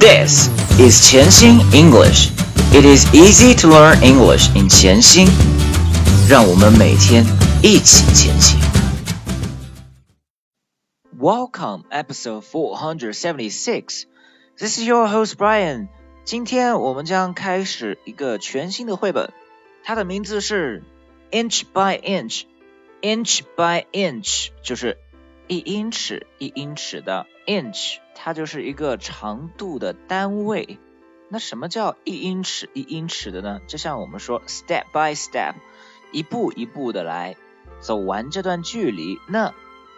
[0.00, 0.48] This
[0.78, 2.30] is 潜心 English.
[2.72, 5.26] It is easy to learn English in 潜心。
[6.28, 7.24] 让我们每天
[7.62, 8.58] 一起前行。
[11.18, 14.04] Welcome, episode 476.
[14.58, 15.88] This is your host Brian.
[16.24, 19.30] 今天我们将开始一个全新的绘本，
[19.84, 20.82] 它的名字是
[21.30, 24.98] Inch by Inch。Inch by Inch 就是
[25.47, 30.79] 一英尺一英尺的 inch，它就是一个长度的单位。
[31.27, 33.61] 那什么叫一英尺一英尺的呢？
[33.67, 35.55] 就像我们说 step by step，
[36.11, 37.37] 一步一步的来
[37.79, 39.17] 走完这段距离。
[39.27, 39.53] 那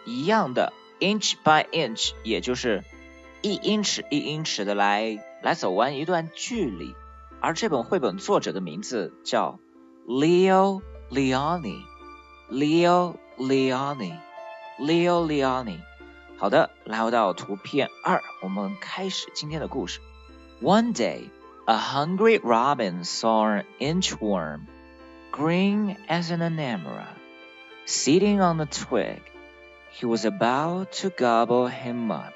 [0.06, 2.84] 一样的 inch by inch，也就是
[3.42, 6.96] 一英尺一英尺的来来走完一段距离。
[7.40, 9.60] 而这本绘本作者的名字叫
[10.08, 14.18] Leo Leoni，Leo Leoni。
[14.80, 15.22] Leo
[20.62, 21.30] one day,
[21.68, 24.68] a hungry robin saw an inchworm,
[25.32, 27.20] green as an emerald,
[27.86, 29.22] sitting on a twig.
[29.92, 32.34] He was about to gobble him up.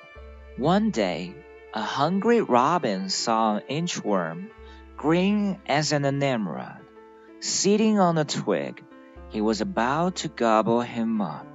[0.57, 1.33] One day,
[1.73, 4.51] a hungry robin saw an inchworm,
[4.95, 6.85] green as an emerald,
[7.39, 8.83] sitting on a twig.
[9.29, 11.47] He was about to gobble him up.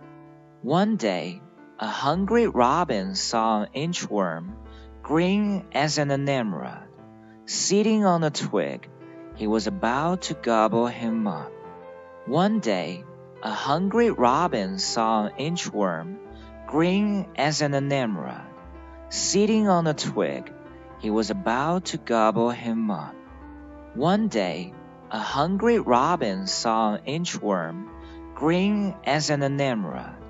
[0.62, 1.42] One day,
[1.80, 4.52] a hungry robin saw an inchworm,
[5.02, 6.86] green as an emerald,
[7.46, 8.88] sitting on a twig.
[9.34, 11.50] He was about to gobble him up.
[12.26, 13.02] One day,
[13.42, 16.18] a hungry robin saw an inchworm,
[16.68, 18.46] green as an emerald,
[19.08, 20.52] sitting on a twig.
[21.00, 23.16] He was about to gobble him up.
[23.94, 24.74] One day,
[25.10, 27.88] a hungry robin saw an inchworm,
[28.36, 30.21] green as an emerald,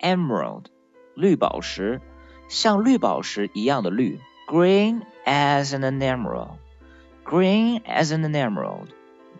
[0.00, 0.66] emerald，
[1.14, 2.00] 绿宝石，
[2.48, 6.58] 像绿宝石一样的绿，green as an emerald,
[7.24, 8.88] green as an emerald,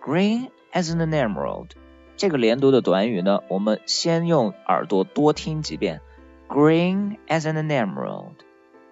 [0.00, 1.70] green as an emerald。
[2.16, 6.00] 这个连读的短语呢，我们先用耳朵多听几遍。
[6.48, 8.44] green as an emerald,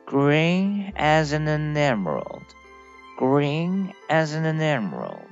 [0.06, 2.42] green as an emerald,
[3.18, 5.28] green as an emerald,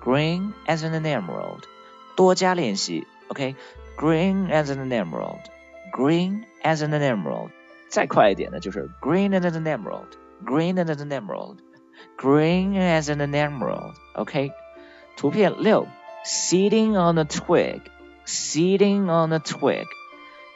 [0.00, 1.62] green as an emerald，
[2.16, 4.52] 多加练习，OK，green、okay?
[4.52, 5.40] as an emerald,
[5.92, 7.50] green as an emerald，
[7.88, 11.58] 再快一点的就是 green as an emerald, green as an emerald,
[12.18, 14.52] green as an emerald，OK，、okay?
[15.16, 15.86] 图片六，
[16.24, 17.80] sitting on a twig,
[18.26, 19.86] sitting on a twig。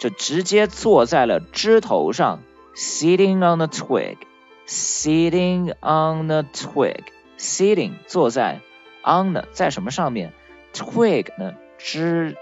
[0.03, 2.43] 就直接坐在了枝头上，
[2.75, 8.61] sitting on the twig，sitting on the twig，sitting 坐在
[9.05, 10.33] on 的在什么上面，
[10.73, 12.37] twig 呢枝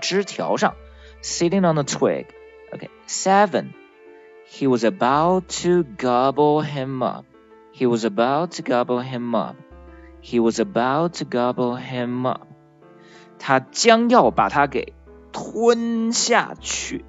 [0.00, 0.76] 枝条上，
[1.22, 7.24] sitting on the twig。OK，seven。He was about to gobble him up.
[7.72, 9.56] He was about to gobble him up.
[10.22, 12.46] He was about to gobble him up.
[13.38, 14.92] 他将要把他给
[15.37, 17.05] 吞下去。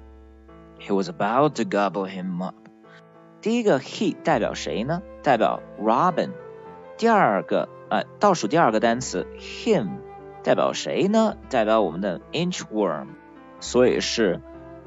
[0.79, 2.55] He was about to gobble him up。
[3.41, 5.01] 第一个 he 代表谁呢？
[5.23, 6.29] 代表 Robin。
[6.97, 9.97] 第二个呃，倒数第二个单词 him
[10.43, 11.37] 代表谁呢？
[11.49, 13.07] 代表我们的 inchworm。
[13.59, 14.41] 所以是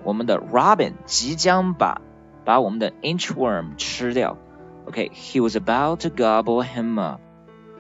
[0.05, 2.01] 我们的 Robin 即将把
[2.45, 4.39] 把我们的 inchworm 吃掉。
[4.87, 7.21] OK，he was about to gobble him up。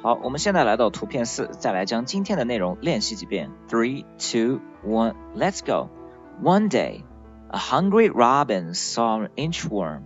[0.01, 3.49] 好，我们现在来到图片四，再来将今天的内容练习几遍。
[3.67, 5.89] Three, two, one, let's go.
[6.41, 7.03] One day,
[7.49, 10.03] a hungry robin saw an inchworm,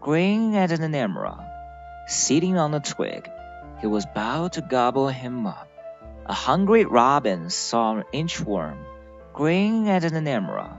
[0.00, 1.40] green as an emerald,
[2.06, 3.24] sitting on a twig.
[3.80, 5.68] he was about to gobble him up.
[6.26, 8.76] A hungry robin saw an inchworm,
[9.32, 10.76] green as an emerald,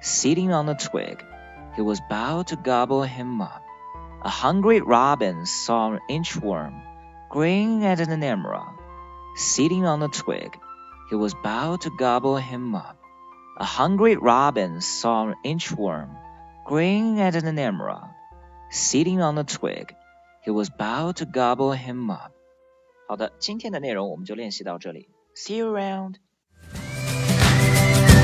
[0.00, 1.24] sitting on a twig.
[1.76, 3.62] He was about to gobble him up.
[4.22, 6.82] A hungry robin saw an inchworm,
[7.36, 8.74] green as an emerald,
[9.36, 10.52] sitting on a twig.
[11.10, 12.96] He was about to gobble him up.
[13.58, 16.08] A hungry robin saw an inchworm,
[16.66, 18.08] green as an emerald,
[18.70, 19.94] sitting on a twig.
[20.44, 22.32] He was about to gobble him up.
[23.08, 25.08] 好的，今天的内容我们就练习到这里。
[25.36, 26.14] See you around。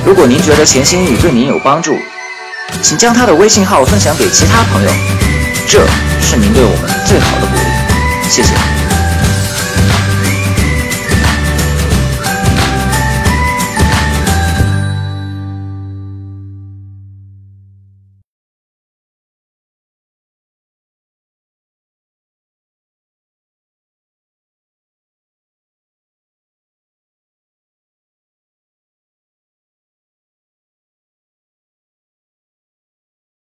[0.06, 1.94] 如果您觉得闲心语对您有帮助，
[2.82, 4.90] 请将他的微信号分享给其他朋友，
[5.66, 5.86] 这
[6.20, 8.71] 是您对我们最好的鼓励。